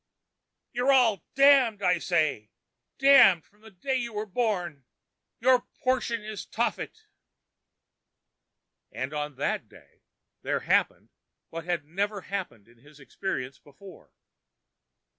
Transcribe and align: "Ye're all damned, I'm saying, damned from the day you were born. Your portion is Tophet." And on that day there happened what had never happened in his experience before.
"Ye're 0.73 0.91
all 0.91 1.21
damned, 1.35 1.83
I'm 1.83 1.99
saying, 2.01 2.49
damned 2.97 3.45
from 3.45 3.61
the 3.61 3.69
day 3.69 3.97
you 3.97 4.13
were 4.13 4.25
born. 4.25 4.83
Your 5.39 5.59
portion 5.75 6.23
is 6.25 6.43
Tophet." 6.43 7.05
And 8.91 9.13
on 9.13 9.35
that 9.35 9.69
day 9.69 10.01
there 10.41 10.61
happened 10.61 11.09
what 11.51 11.65
had 11.65 11.85
never 11.85 12.21
happened 12.21 12.67
in 12.67 12.79
his 12.79 12.99
experience 12.99 13.59
before. 13.59 14.11